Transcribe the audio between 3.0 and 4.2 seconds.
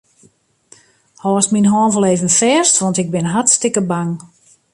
ik bin hartstikke bang.